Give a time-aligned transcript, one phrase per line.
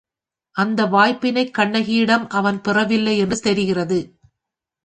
[0.55, 3.99] அந்த வாய்ப்பினைக் கண்ணகியிடம் அவன் பெறவில்லை என்று தெரிகிறது.